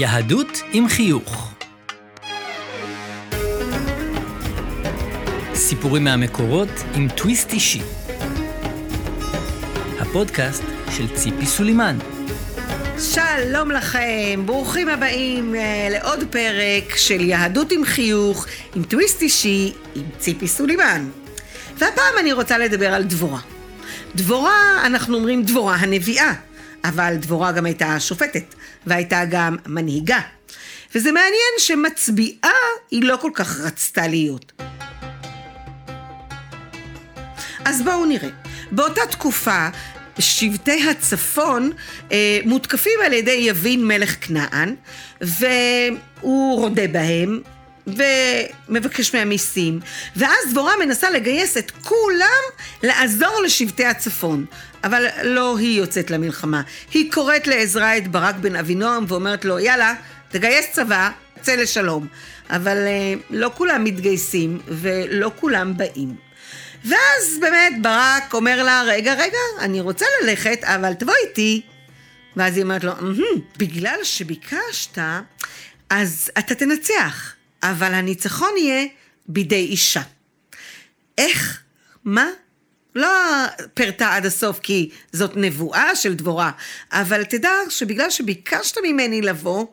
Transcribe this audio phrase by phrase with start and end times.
[0.00, 1.54] יהדות עם חיוך.
[5.54, 7.80] סיפורים מהמקורות עם טוויסט אישי.
[10.00, 11.98] הפודקאסט של ציפי סולימן.
[12.98, 15.58] שלום לכם, ברוכים הבאים uh,
[15.92, 21.08] לעוד פרק של יהדות עם חיוך, עם טוויסט אישי, עם ציפי סולימן.
[21.78, 23.40] והפעם אני רוצה לדבר על דבורה.
[24.14, 26.32] דבורה, אנחנו אומרים דבורה הנביאה,
[26.84, 28.54] אבל דבורה גם הייתה שופטת,
[28.86, 30.20] והייתה גם מנהיגה.
[30.94, 32.52] וזה מעניין שמצביעה
[32.90, 34.52] היא לא כל כך רצתה להיות.
[37.64, 38.28] אז בואו נראה.
[38.70, 39.68] באותה תקופה,
[40.18, 41.70] שבטי הצפון
[42.12, 44.74] אה, מותקפים על ידי יבין מלך כנען,
[45.20, 47.40] והוא רודה בהם,
[47.96, 49.80] ומבקש מהם מיסים,
[50.16, 52.42] ואז דבורה מנסה לגייס את כולם
[52.82, 54.44] לעזור לשבטי הצפון.
[54.84, 56.62] אבל לא היא יוצאת למלחמה.
[56.92, 59.94] היא קוראת לעזרה את ברק בן אבינועם ואומרת לו, יאללה,
[60.28, 61.10] תגייס צבא,
[61.42, 62.06] צא לשלום.
[62.50, 66.14] אבל אה, לא כולם מתגייסים ולא כולם באים.
[66.84, 71.62] ואז באמת ברק אומר לה, רגע, רגע, אני רוצה ללכת, אבל תבוא איתי.
[72.36, 72.92] ואז היא אומרת לו,
[73.56, 74.98] בגלל שביקשת,
[75.90, 78.86] אז אתה תנצח, אבל הניצחון יהיה
[79.26, 80.02] בידי אישה.
[81.18, 81.62] איך?
[82.04, 82.26] מה?
[82.94, 83.08] לא
[83.74, 86.50] פירטה עד הסוף כי זאת נבואה של דבורה,
[86.92, 89.66] אבל תדע שבגלל שביקשת ממני לבוא,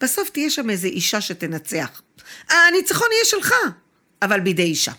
[0.00, 2.02] בסוף תהיה שם איזו אישה שתנצח.
[2.48, 3.54] הניצחון יהיה שלך,
[4.22, 4.92] אבל בידי אישה.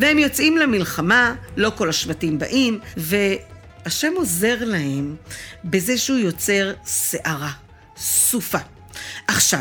[0.00, 2.80] והם יוצאים למלחמה, לא כל השבטים באים,
[3.84, 5.16] והשם עוזר להם
[5.64, 7.50] בזה שהוא יוצר שערה,
[7.96, 8.58] סופה.
[9.28, 9.60] עכשיו,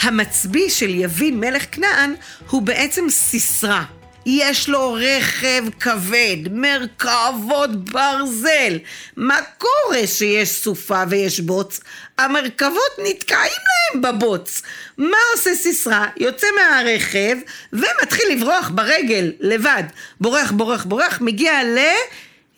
[0.00, 2.14] המצביא של יבין מלך כנען
[2.50, 3.82] הוא בעצם סיסרא.
[4.26, 8.78] יש לו רכב כבד, מרכבות ברזל.
[9.16, 11.80] מה קורה שיש סופה ויש בוץ?
[12.18, 14.62] המרכבות נתקעים להם בבוץ.
[14.98, 16.06] מה עושה סיסרא?
[16.16, 17.36] יוצא מהרכב
[17.72, 19.82] ומתחיל לברוח ברגל, לבד.
[20.20, 21.78] בורח, בורח, בורח, מגיע ל...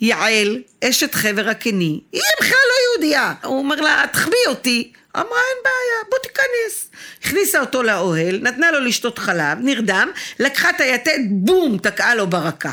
[0.01, 3.35] יעל, אשת חבר הקני, היא בכלל לא יהודייה.
[3.45, 4.93] הוא אומר לה, תחביא אותי.
[5.17, 6.91] אמרה, אין בעיה, בוא תיכנס.
[7.23, 12.73] הכניסה אותו לאוהל, נתנה לו לשתות חלב, נרדם, לקחה את היתד, בום, תקעה לו ברקה.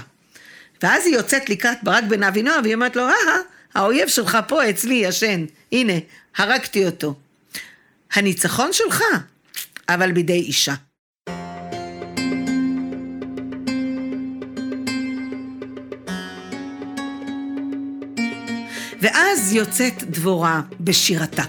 [0.84, 3.40] ואז היא יוצאת לקראת ברק בן אבינועם, והיא אומרת לו, אהה,
[3.74, 5.94] האויב שלך פה אצלי ישן, הנה,
[6.38, 7.16] הרגתי אותו.
[8.14, 9.04] הניצחון שלך,
[9.90, 10.74] אבל בידי אישה.
[19.38, 21.44] ואז יוצאת דבורה בשירתה.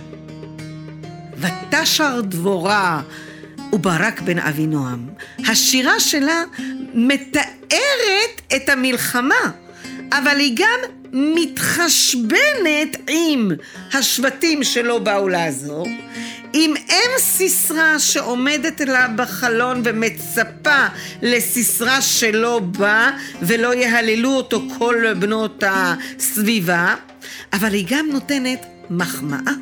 [1.36, 3.02] ותשר דבורה
[3.72, 5.08] וברק בן אבינועם.
[5.38, 6.42] השירה שלה
[6.94, 9.50] מתארת את המלחמה,
[10.12, 10.78] אבל היא גם
[11.12, 13.50] מתחשבנת עם
[13.92, 15.86] השבטים שלא באו לעזור,
[16.52, 20.86] עם אם סיסרא שעומדת לה בחלון ומצפה
[21.22, 23.10] לסיסרא שלא בא
[23.42, 26.94] ולא יהללו אותו כל בנות הסביבה,
[27.52, 29.52] אבל היא גם נותנת מחמאה.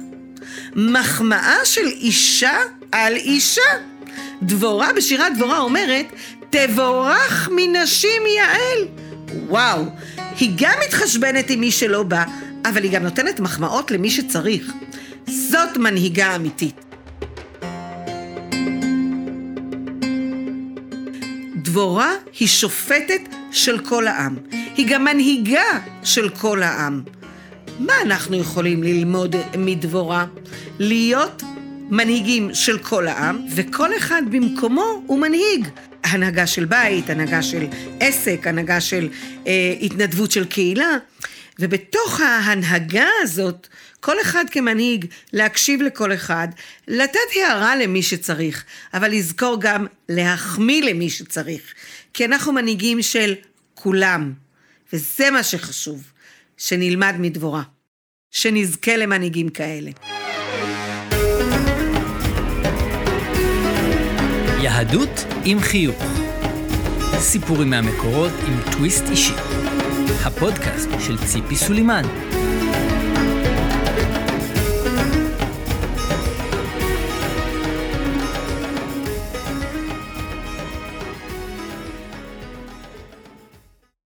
[0.76, 2.58] מחמאה של אישה
[2.92, 3.70] על אישה.
[4.42, 6.06] דבורה, בשירת דבורה אומרת,
[6.50, 8.88] תבורך מנשים יעל.
[9.48, 9.84] וואו,
[10.40, 12.24] היא גם מתחשבנת עם מי שלא בא,
[12.64, 14.72] אבל היא גם נותנת מחמאות למי שצריך.
[15.26, 16.80] זאת מנהיגה אמיתית.
[21.56, 23.20] דבורה היא שופטת
[23.52, 24.36] של כל העם.
[24.76, 27.02] היא גם מנהיגה של כל העם.
[27.78, 30.26] מה אנחנו יכולים ללמוד מדבורה?
[30.78, 31.42] להיות
[31.90, 35.68] מנהיגים של כל העם, וכל אחד במקומו הוא מנהיג.
[36.04, 37.66] הנהגה של בית, הנהגה של
[38.00, 39.08] עסק, הנהגה של
[39.46, 40.96] אה, התנדבות של קהילה.
[41.58, 43.68] ובתוך ההנהגה הזאת,
[44.00, 46.48] כל אחד כמנהיג להקשיב לכל אחד,
[46.88, 48.64] לתת הערה למי שצריך,
[48.94, 51.62] אבל לזכור גם להחמיא למי שצריך.
[52.14, 53.34] כי אנחנו מנהיגים של
[53.74, 54.32] כולם,
[54.92, 56.02] וזה מה שחשוב.
[56.56, 57.62] שנלמד מדבורה,
[58.30, 59.90] שנזכה למנהיגים כאלה.
[64.62, 66.02] יהדות עם חיוך.
[67.18, 69.34] סיפורים מהמקורות עם טוויסט אישי.
[70.24, 72.02] הפודקאסט של ציפי סולימן.